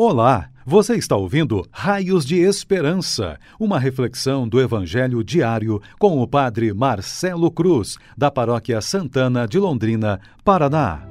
[0.00, 6.72] Olá, você está ouvindo Raios de Esperança, uma reflexão do Evangelho diário com o Padre
[6.72, 11.02] Marcelo Cruz, da Paróquia Santana de Londrina, Paraná.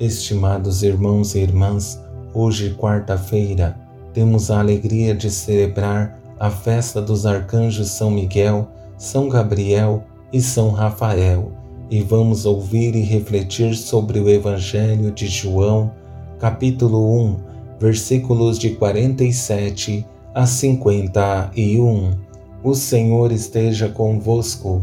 [0.00, 2.00] Estimados irmãos e irmãs,
[2.32, 3.78] hoje, quarta-feira,
[4.14, 8.66] temos a alegria de celebrar a festa dos arcanjos São Miguel,
[8.96, 10.02] São Gabriel
[10.32, 11.52] e São Rafael,
[11.90, 15.99] e vamos ouvir e refletir sobre o Evangelho de João
[16.40, 17.36] capítulo 1,
[17.78, 22.12] versículos de 47 a 51.
[22.64, 24.82] O Senhor esteja convosco,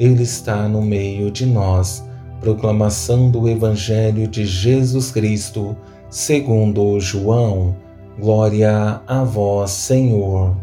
[0.00, 2.04] Ele está no meio de nós.
[2.40, 5.76] Proclamação do Evangelho de Jesus Cristo,
[6.10, 7.76] segundo João.
[8.18, 10.56] Glória a vós, Senhor.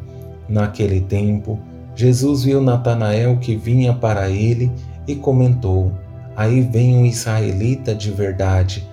[0.50, 1.58] Naquele tempo,
[1.96, 4.70] Jesus viu Natanael que vinha para ele
[5.08, 5.90] e comentou:
[6.36, 8.93] Aí vem um israelita de verdade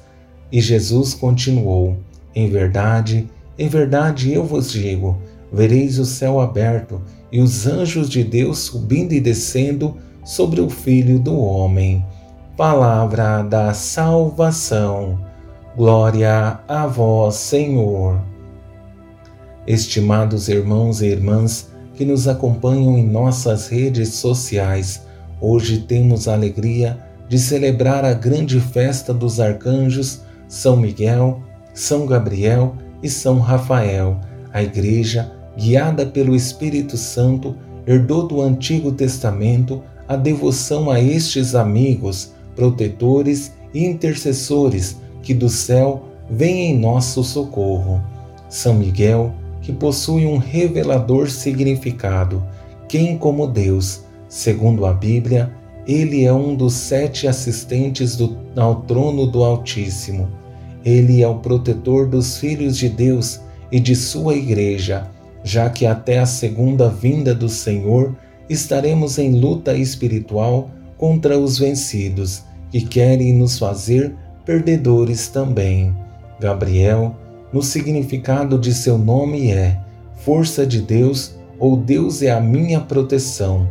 [0.51, 1.97] E Jesus continuou:
[2.35, 5.17] Em verdade, em verdade eu vos digo:
[5.51, 11.19] vereis o céu aberto e os anjos de Deus subindo e descendo sobre o Filho
[11.19, 12.05] do Homem.
[12.57, 15.19] Palavra da salvação.
[15.75, 18.19] Glória a vós, Senhor.
[19.65, 25.05] Estimados irmãos e irmãs que nos acompanham em nossas redes sociais,
[25.39, 31.41] hoje temos a alegria de celebrar a grande festa dos arcanjos são Miguel,
[31.73, 34.19] São Gabriel e São Rafael.
[34.51, 37.55] A Igreja, guiada pelo Espírito Santo,
[37.87, 46.03] herdou do Antigo Testamento a devoção a estes amigos, protetores e intercessores que do céu
[46.29, 48.03] vêm em nosso socorro.
[48.49, 52.43] São Miguel, que possui um revelador significado.
[52.89, 54.01] Quem como Deus?
[54.27, 55.49] Segundo a Bíblia,
[55.87, 60.40] ele é um dos sete assistentes do, ao trono do Altíssimo.
[60.83, 63.39] Ele é o protetor dos filhos de Deus
[63.71, 65.07] e de sua igreja,
[65.43, 68.15] já que até a segunda vinda do Senhor
[68.49, 74.15] estaremos em luta espiritual contra os vencidos, que querem nos fazer
[74.45, 75.95] perdedores também.
[76.39, 77.15] Gabriel,
[77.53, 79.79] no significado de seu nome é
[80.15, 83.69] Força de Deus ou Deus é a minha proteção.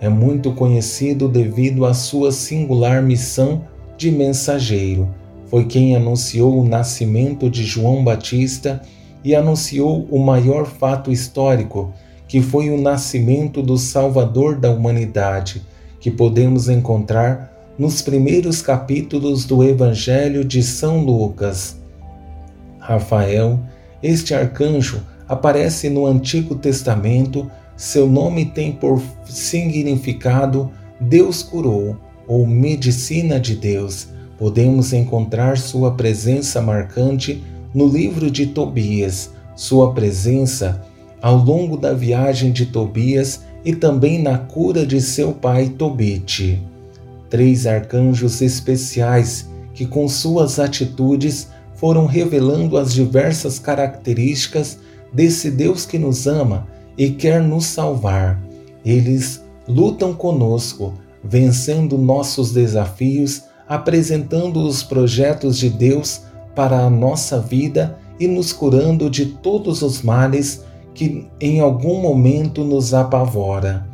[0.00, 3.64] É muito conhecido devido à sua singular missão
[3.96, 5.19] de mensageiro
[5.50, 8.80] foi quem anunciou o nascimento de João Batista
[9.24, 11.92] e anunciou o maior fato histórico,
[12.28, 15.60] que foi o nascimento do Salvador da humanidade,
[15.98, 21.76] que podemos encontrar nos primeiros capítulos do Evangelho de São Lucas.
[22.78, 23.58] Rafael,
[24.00, 31.96] este arcanjo, aparece no Antigo Testamento, seu nome tem por significado Deus curou
[32.28, 34.08] ou medicina de Deus
[34.40, 40.82] podemos encontrar sua presença marcante no livro de Tobias, sua presença
[41.20, 46.58] ao longo da viagem de Tobias e também na cura de seu pai Tobite.
[47.28, 54.78] Três arcanjos especiais que, com suas atitudes, foram revelando as diversas características
[55.12, 58.40] desse Deus que nos ama e quer nos salvar.
[58.82, 66.22] Eles lutam conosco, vencendo nossos desafios apresentando os projetos de Deus
[66.56, 72.64] para a nossa vida e nos curando de todos os males que em algum momento
[72.64, 73.86] nos apavora.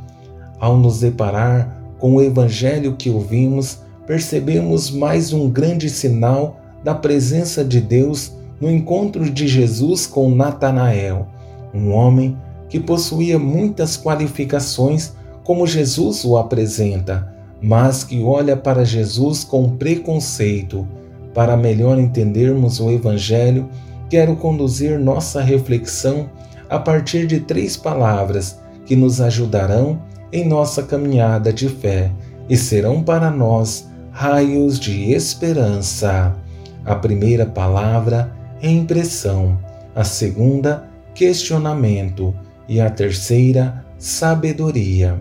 [0.59, 7.63] Ao nos deparar com o evangelho que ouvimos, percebemos mais um grande sinal da presença
[7.63, 11.27] de Deus no encontro de Jesus com Natanael,
[11.75, 12.35] um homem
[12.71, 15.13] que possuía muitas qualificações
[15.45, 17.36] como Jesus o apresenta
[17.67, 20.87] mas que olha para Jesus com preconceito.
[21.35, 23.69] Para melhor entendermos o Evangelho,
[24.09, 26.31] quero conduzir nossa reflexão
[26.71, 30.01] a partir de três palavras que nos ajudarão
[30.33, 32.13] em nossa caminhada de fé
[32.49, 36.37] e serão para nós raios de esperança.
[36.85, 39.59] A primeira palavra é impressão,
[39.93, 42.33] a segunda, questionamento
[42.69, 45.21] e a terceira, sabedoria.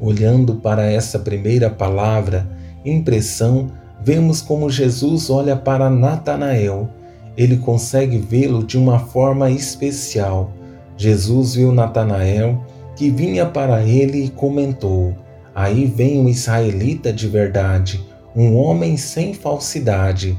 [0.00, 2.48] Olhando para essa primeira palavra,
[2.84, 3.70] impressão,
[4.02, 6.88] vemos como Jesus olha para Natanael.
[7.36, 10.52] ele consegue vê-lo de uma forma especial.
[10.96, 12.64] Jesus viu Natanael
[12.96, 15.14] que vinha para ele e comentou:
[15.54, 18.00] Aí vem um israelita de verdade,
[18.36, 20.36] um homem sem falsidade.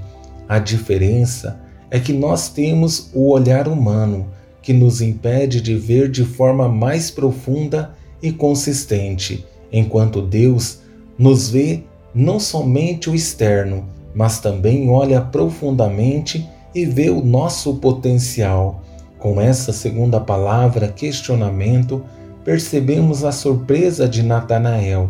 [0.48, 1.60] A diferença
[1.90, 4.28] é que nós temos o olhar humano,
[4.62, 10.80] que nos impede de ver de forma mais profunda e consistente, enquanto Deus
[11.18, 11.84] nos vê
[12.14, 18.82] não somente o externo, mas também olha profundamente e vê o nosso potencial.
[19.18, 22.04] Com essa segunda palavra, questionamento,
[22.44, 25.10] percebemos a surpresa de Natanael,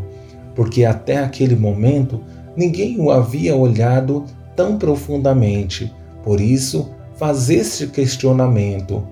[0.53, 2.21] porque até aquele momento
[2.55, 4.25] ninguém o havia olhado
[4.55, 5.91] tão profundamente.
[6.23, 9.03] Por isso, faz este questionamento: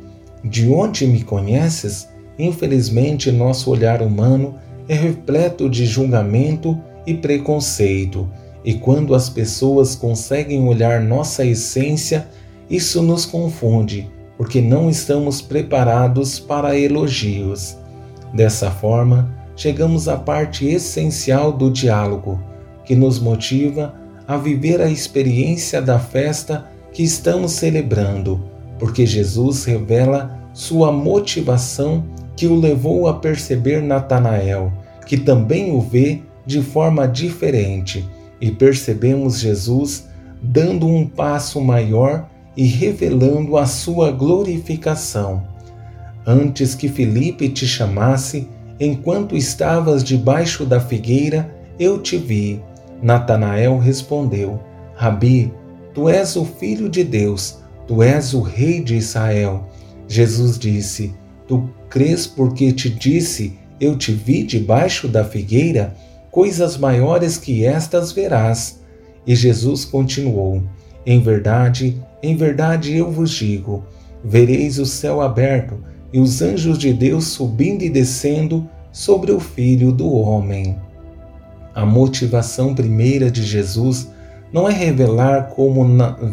[0.44, 2.10] De onde me conheces?
[2.38, 4.56] Infelizmente, nosso olhar humano
[4.90, 8.28] é repleto de julgamento e preconceito,
[8.66, 12.28] e quando as pessoas conseguem olhar nossa essência,
[12.68, 17.78] isso nos confunde, porque não estamos preparados para elogios.
[18.34, 22.42] Dessa forma, chegamos à parte essencial do diálogo,
[22.84, 23.94] que nos motiva
[24.28, 28.44] a viver a experiência da festa que estamos celebrando,
[28.80, 32.04] porque Jesus revela sua motivação
[32.40, 34.72] que o levou a perceber Natanael,
[35.06, 38.08] que também o vê de forma diferente,
[38.40, 40.08] e percebemos Jesus
[40.42, 45.44] dando um passo maior e revelando a sua glorificação.
[46.26, 48.48] Antes que Felipe te chamasse,
[48.80, 52.64] enquanto estavas debaixo da figueira, eu te vi.
[53.02, 54.62] Natanael respondeu:
[54.96, 55.52] Rabi,
[55.94, 59.68] tu és o filho de Deus, tu és o rei de Israel.
[60.08, 61.14] Jesus disse:
[61.50, 65.96] Tu crês porque te disse: Eu te vi debaixo da figueira?
[66.30, 68.82] Coisas maiores que estas verás.
[69.26, 70.62] E Jesus continuou:
[71.04, 73.84] Em verdade, em verdade eu vos digo:
[74.24, 79.92] vereis o céu aberto e os anjos de Deus subindo e descendo sobre o Filho
[79.92, 80.78] do Homem.
[81.74, 84.08] A motivação primeira de Jesus
[84.54, 85.84] não é revelar como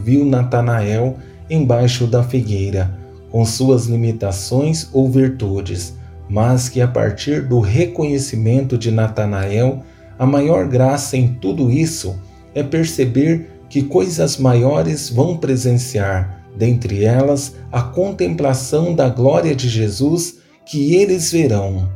[0.04, 1.16] viu Natanael
[1.48, 3.05] embaixo da figueira,
[3.36, 5.92] com suas limitações ou virtudes,
[6.26, 9.82] mas que a partir do reconhecimento de Natanael,
[10.18, 12.18] a maior graça em tudo isso
[12.54, 20.38] é perceber que coisas maiores vão presenciar dentre elas a contemplação da glória de Jesus
[20.64, 21.90] que eles verão.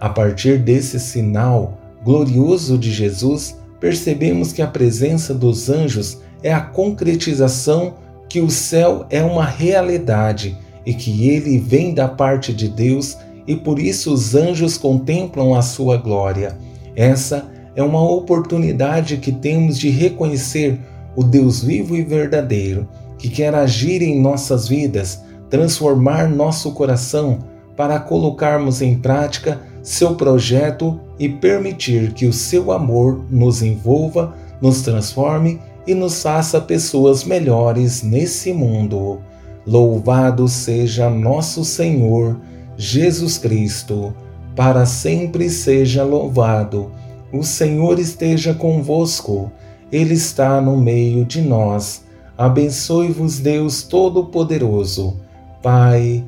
[0.00, 6.62] A partir desse sinal glorioso de Jesus, percebemos que a presença dos anjos é a
[6.62, 7.96] concretização
[8.32, 10.56] que o céu é uma realidade
[10.86, 15.60] e que ele vem da parte de Deus e por isso os anjos contemplam a
[15.60, 16.56] sua glória.
[16.96, 20.80] Essa é uma oportunidade que temos de reconhecer
[21.14, 22.88] o Deus vivo e verdadeiro
[23.18, 27.40] que quer agir em nossas vidas, transformar nosso coração
[27.76, 34.80] para colocarmos em prática seu projeto e permitir que o seu amor nos envolva, nos
[34.80, 39.20] transforme e nos faça pessoas melhores nesse mundo.
[39.66, 42.40] Louvado seja nosso Senhor
[42.76, 44.14] Jesus Cristo,
[44.56, 46.90] para sempre seja louvado.
[47.32, 49.50] O Senhor esteja convosco,
[49.90, 52.02] Ele está no meio de nós
[52.36, 55.16] Abençoe-vos Deus Todo-Poderoso,
[55.62, 56.24] Pai,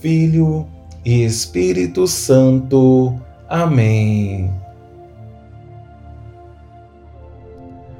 [0.00, 0.66] Filho
[1.04, 3.14] e Espírito Santo.
[3.48, 4.50] Amém.